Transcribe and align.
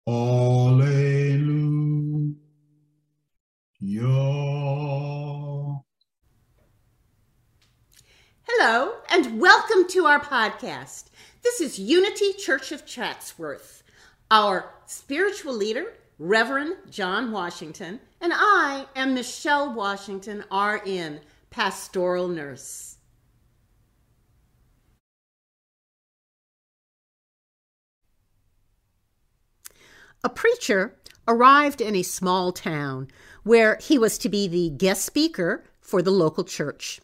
Alleluia. 0.08 1.46
Hello, 8.48 8.94
and 9.10 9.40
welcome 9.40 9.88
to 9.90 10.06
our 10.06 10.20
podcast. 10.20 11.06
This 11.44 11.62
is 11.62 11.78
Unity 11.78 12.34
Church 12.34 12.72
of 12.72 12.86
Chatsworth. 12.88 13.84
Our 14.32 14.72
spiritual 14.88 15.54
leader, 15.54 15.94
Reverend 16.18 16.78
John 16.90 17.34
Washington, 17.34 18.00
and 18.22 18.32
I 18.34 18.88
am 18.96 19.14
Michelle 19.14 19.74
Washington, 19.74 20.46
RN, 20.50 21.20
pastoral 21.50 22.30
nurse. 22.30 22.96
A 30.24 30.30
preacher 30.30 30.96
arrived 31.28 31.82
in 31.82 31.96
a 31.96 32.02
small 32.02 32.54
town 32.54 33.10
where 33.44 33.78
he 33.82 33.98
was 34.00 34.18
to 34.20 34.30
be 34.30 34.48
the 34.48 34.70
guest 34.70 35.06
speaker 35.06 35.66
for 35.82 36.02
the 36.02 36.12
local 36.12 36.46
church. 36.46 37.02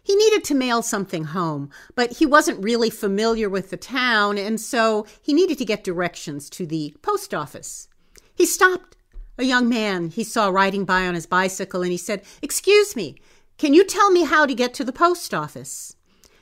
He 0.00 0.14
needed 0.14 0.44
to 0.44 0.54
mail 0.54 0.80
something 0.80 1.24
home, 1.24 1.70
but 1.96 2.18
he 2.18 2.26
wasn't 2.26 2.62
really 2.62 2.90
familiar 2.90 3.48
with 3.48 3.70
the 3.70 3.76
town, 3.76 4.38
and 4.38 4.60
so 4.60 5.06
he 5.20 5.34
needed 5.34 5.58
to 5.58 5.64
get 5.64 5.82
directions 5.82 6.48
to 6.50 6.66
the 6.66 6.94
post 7.02 7.34
office. 7.34 7.88
He 8.34 8.46
stopped 8.46 8.96
a 9.36 9.44
young 9.44 9.68
man 9.68 10.10
he 10.10 10.24
saw 10.24 10.48
riding 10.48 10.84
by 10.84 11.06
on 11.06 11.14
his 11.14 11.26
bicycle 11.26 11.82
and 11.82 11.90
he 11.90 11.98
said, 11.98 12.22
Excuse 12.42 12.94
me, 12.94 13.16
can 13.58 13.74
you 13.74 13.84
tell 13.84 14.10
me 14.10 14.24
how 14.24 14.46
to 14.46 14.54
get 14.54 14.74
to 14.74 14.84
the 14.84 14.92
post 14.92 15.32
office? 15.32 15.96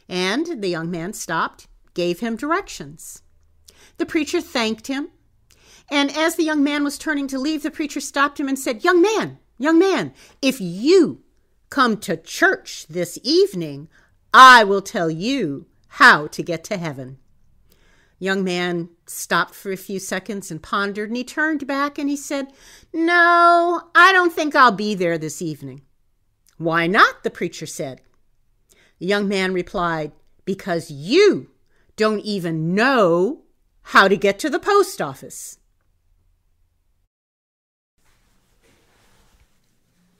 And 0.09 0.63
the 0.63 0.69
young 0.69 0.91
man 0.91 1.13
stopped, 1.13 1.69
gave 1.95 2.20
him 2.20 2.37
directions. 2.37 3.23
The 3.98 4.07
preacher 4.07 4.41
thanked 4.41 4.87
him, 4.87 5.09
and 5.91 6.11
as 6.17 6.37
the 6.37 6.45
young 6.45 6.65
man 6.65 6.85
was 6.85 6.98
turning 6.98 7.27
to 7.29 7.39
leave, 7.39 7.63
the 7.63 7.70
preacher 7.70 8.01
stopped 8.01 8.41
him 8.41 8.48
and 8.48 8.59
said, 8.59 8.85
Young 8.85 9.03
man, 9.03 9.39
young 9.59 9.79
man, 9.79 10.15
if 10.41 10.61
you 10.61 11.23
come 11.70 11.97
to 11.98 12.17
church 12.17 12.87
this 12.89 13.19
evening, 13.23 13.89
I 14.33 14.65
will 14.65 14.83
tell 14.83 15.11
you 15.11 15.67
how 15.89 16.27
to 16.29 16.43
get 16.43 16.65
to 16.65 16.79
heaven. 16.79 17.19
Young 18.23 18.45
man 18.45 18.89
stopped 19.05 19.53
for 19.53 19.73
a 19.73 19.77
few 19.77 19.98
seconds 19.98 20.53
and 20.53 20.62
pondered, 20.62 21.11
and 21.11 21.17
he 21.17 21.25
turned 21.25 21.67
back 21.67 21.98
and 21.98 22.09
he 22.09 22.17
said, 22.17 22.53
No, 22.92 23.91
I 23.97 24.12
don't 24.12 24.33
think 24.33 24.55
I'll 24.55 24.70
be 24.70 24.95
there 24.95 25.19
this 25.19 25.42
evening. 25.42 25.83
Why 26.56 26.87
not? 26.87 27.25
the 27.25 27.31
preacher 27.31 27.67
said. 27.67 28.01
The 29.01 29.06
young 29.06 29.27
man 29.27 29.53
replied, 29.53 30.12
Because 30.45 30.89
you 30.89 31.51
don't 31.97 32.20
even 32.20 32.77
know 32.77 33.42
how 33.83 34.06
to 34.06 34.17
get 34.17 34.39
to 34.39 34.48
the 34.48 34.61
post 34.61 35.03
office. 35.03 35.59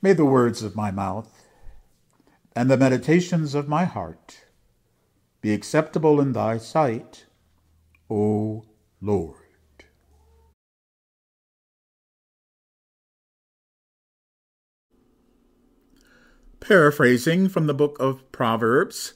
May 0.01 0.11
the 0.11 0.25
words 0.25 0.61
of 0.61 0.75
my 0.75 0.91
mouth 0.91 1.47
and 2.53 2.69
the 2.69 2.75
meditations 2.75 3.55
of 3.55 3.69
my 3.69 3.85
heart 3.85 4.43
be 5.39 5.53
acceptable 5.53 6.19
in 6.19 6.33
thy 6.33 6.57
sight, 6.57 7.27
O 8.15 8.63
Lord. 9.01 9.37
Paraphrasing 16.59 17.49
from 17.49 17.65
the 17.65 17.73
book 17.73 17.97
of 17.99 18.31
Proverbs, 18.31 19.15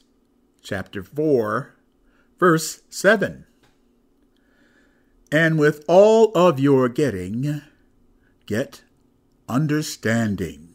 chapter 0.64 1.04
4, 1.04 1.76
verse 2.40 2.82
7. 2.90 3.46
And 5.32 5.60
with 5.60 5.86
all 5.88 6.32
of 6.32 6.60
your 6.60 6.90
getting, 6.90 7.62
get 8.48 8.82
understanding. 9.48 10.67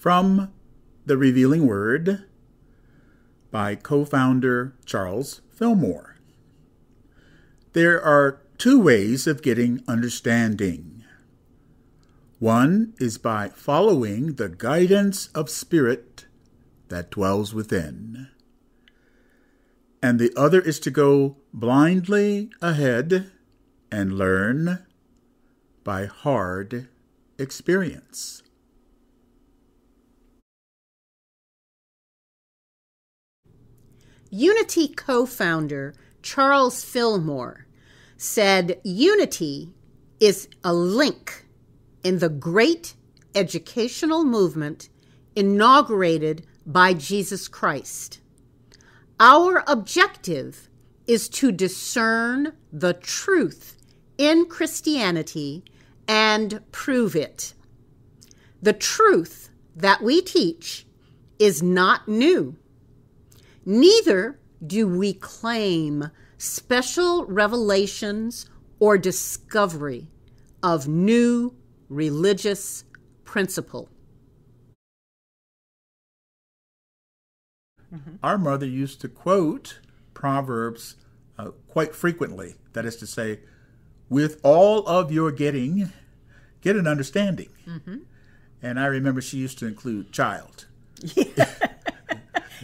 From 0.00 0.50
The 1.04 1.18
Revealing 1.18 1.66
Word 1.66 2.24
by 3.50 3.74
co 3.74 4.06
founder 4.06 4.74
Charles 4.86 5.42
Fillmore. 5.50 6.16
There 7.74 8.00
are 8.02 8.40
two 8.56 8.80
ways 8.80 9.26
of 9.26 9.42
getting 9.42 9.84
understanding. 9.86 11.04
One 12.38 12.94
is 12.98 13.18
by 13.18 13.50
following 13.50 14.36
the 14.36 14.48
guidance 14.48 15.26
of 15.34 15.50
spirit 15.50 16.24
that 16.88 17.10
dwells 17.10 17.52
within. 17.52 18.28
And 20.02 20.18
the 20.18 20.32
other 20.34 20.62
is 20.62 20.80
to 20.80 20.90
go 20.90 21.36
blindly 21.52 22.48
ahead 22.62 23.30
and 23.92 24.16
learn 24.16 24.78
by 25.84 26.06
hard 26.06 26.88
experience. 27.38 28.42
Unity 34.30 34.86
co 34.86 35.26
founder 35.26 35.92
Charles 36.22 36.84
Fillmore 36.84 37.66
said 38.16 38.80
unity 38.84 39.72
is 40.20 40.48
a 40.62 40.72
link 40.72 41.46
in 42.04 42.18
the 42.18 42.28
great 42.28 42.94
educational 43.34 44.24
movement 44.24 44.88
inaugurated 45.34 46.46
by 46.64 46.92
Jesus 46.92 47.48
Christ. 47.48 48.20
Our 49.18 49.64
objective 49.66 50.68
is 51.06 51.28
to 51.30 51.50
discern 51.50 52.52
the 52.72 52.94
truth 52.94 53.76
in 54.16 54.46
Christianity 54.46 55.64
and 56.06 56.60
prove 56.70 57.16
it. 57.16 57.54
The 58.62 58.72
truth 58.74 59.50
that 59.74 60.02
we 60.02 60.20
teach 60.20 60.86
is 61.38 61.62
not 61.62 62.06
new. 62.06 62.56
Neither 63.70 64.40
do 64.66 64.88
we 64.88 65.12
claim 65.12 66.10
special 66.38 67.24
revelations 67.26 68.50
or 68.80 68.98
discovery 68.98 70.08
of 70.60 70.88
new 70.88 71.54
religious 71.88 72.82
principle. 73.22 73.88
Mm-hmm. 77.94 78.16
Our 78.24 78.38
mother 78.38 78.66
used 78.66 79.00
to 79.02 79.08
quote 79.08 79.78
Proverbs 80.14 80.96
uh, 81.38 81.52
quite 81.68 81.94
frequently. 81.94 82.56
That 82.72 82.84
is 82.84 82.96
to 82.96 83.06
say, 83.06 83.38
with 84.08 84.40
all 84.42 84.84
of 84.88 85.12
your 85.12 85.30
getting, 85.30 85.92
get 86.60 86.74
an 86.74 86.88
understanding. 86.88 87.50
Mm-hmm. 87.68 87.98
And 88.62 88.80
I 88.80 88.86
remember 88.86 89.20
she 89.20 89.36
used 89.36 89.60
to 89.60 89.68
include 89.68 90.10
child. 90.10 90.66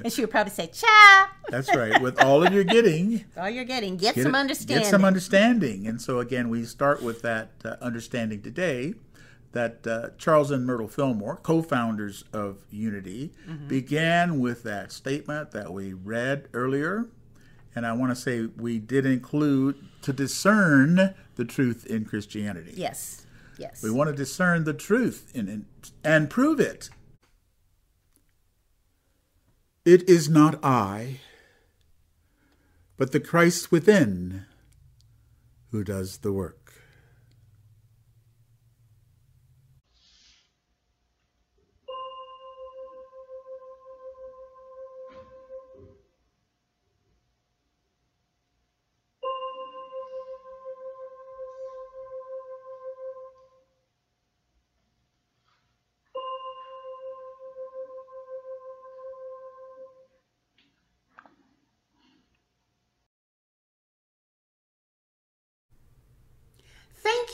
and 0.04 0.12
she 0.12 0.20
would 0.22 0.30
probably 0.30 0.52
say, 0.52 0.68
"Cha." 0.68 1.32
That's 1.48 1.74
right. 1.74 2.00
With 2.00 2.22
all 2.22 2.44
of 2.44 2.52
your 2.52 2.64
getting, 2.64 3.24
all 3.36 3.48
you're 3.48 3.64
getting, 3.64 3.96
get, 3.96 4.14
get 4.14 4.22
some 4.22 4.34
understanding. 4.34 4.82
Get 4.82 4.90
some 4.90 5.04
understanding. 5.04 5.86
And 5.86 6.00
so 6.00 6.20
again, 6.20 6.48
we 6.48 6.64
start 6.64 7.02
with 7.02 7.22
that 7.22 7.50
uh, 7.64 7.76
understanding 7.80 8.42
today. 8.42 8.94
That 9.52 9.86
uh, 9.86 10.10
Charles 10.18 10.50
and 10.50 10.66
Myrtle 10.66 10.88
Fillmore, 10.88 11.36
co-founders 11.36 12.24
of 12.30 12.58
Unity, 12.70 13.32
mm-hmm. 13.48 13.68
began 13.68 14.38
with 14.38 14.62
that 14.64 14.92
statement 14.92 15.52
that 15.52 15.72
we 15.72 15.94
read 15.94 16.48
earlier, 16.52 17.06
and 17.74 17.86
I 17.86 17.94
want 17.94 18.14
to 18.14 18.16
say 18.16 18.50
we 18.56 18.78
did 18.78 19.06
include 19.06 19.76
to 20.02 20.12
discern 20.12 21.14
the 21.36 21.44
truth 21.46 21.86
in 21.86 22.04
Christianity. 22.04 22.72
Yes. 22.74 23.26
Yes. 23.58 23.82
We 23.82 23.90
want 23.90 24.10
to 24.10 24.16
discern 24.16 24.64
the 24.64 24.74
truth 24.74 25.30
in, 25.34 25.48
in, 25.48 25.66
and 26.04 26.28
prove 26.28 26.60
it. 26.60 26.90
It 29.86 30.08
is 30.08 30.28
not 30.28 30.58
I, 30.64 31.20
but 32.96 33.12
the 33.12 33.20
Christ 33.20 33.70
within 33.70 34.44
who 35.70 35.84
does 35.84 36.18
the 36.18 36.32
work. 36.32 36.65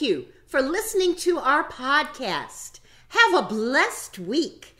You 0.02 0.26
for 0.46 0.60
listening 0.60 1.14
to 1.14 1.38
our 1.38 1.62
podcast. 1.64 2.80
Have 3.08 3.34
a 3.34 3.48
blessed 3.48 4.18
week. 4.18 4.71